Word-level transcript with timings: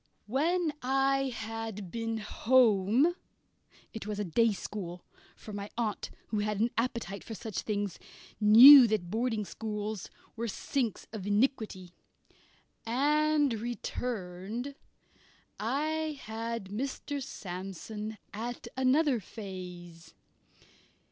When 0.25 0.73
I 0.81 1.29
had 1.31 1.91
been 1.91 2.17
home 2.17 3.13
it 3.93 4.07
was 4.07 4.17
a 4.17 4.23
day 4.23 4.51
school, 4.51 5.05
for 5.35 5.53
my 5.53 5.69
aunt, 5.77 6.09
who 6.29 6.39
had 6.39 6.59
an 6.59 6.71
appetite 6.75 7.23
for 7.23 7.35
such 7.35 7.59
things, 7.61 7.99
knew 8.39 8.87
that 8.87 9.11
boarding 9.11 9.45
schools 9.45 10.09
were 10.35 10.47
sinks 10.47 11.05
of 11.13 11.27
iniquity 11.27 11.91
and 12.83 13.53
returned, 13.53 14.73
I 15.59 16.19
had 16.23 16.69
Mr. 16.71 17.21
Sandsome 17.21 18.17
at 18.33 18.67
another 18.75 19.19
phase. 19.19 20.15